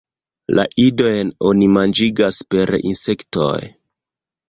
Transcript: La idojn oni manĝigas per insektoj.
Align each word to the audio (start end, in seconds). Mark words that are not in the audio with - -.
La 0.59 0.63
idojn 0.83 1.29
oni 1.51 1.69
manĝigas 1.75 2.43
per 2.55 2.77
insektoj. 2.83 3.55